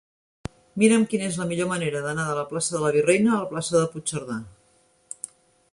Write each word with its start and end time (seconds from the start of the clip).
Mira'm 0.83 1.03
quina 1.11 1.27
és 1.27 1.37
la 1.41 1.45
millor 1.51 1.69
manera 1.73 2.01
d'anar 2.07 2.25
de 2.31 2.39
la 2.39 2.47
plaça 2.53 2.75
de 2.77 2.81
la 2.85 2.91
Virreina 2.97 3.35
a 3.35 3.39
la 3.45 3.53
plaça 3.53 3.77
de 3.79 3.83
Puigcerdà. 3.95 4.41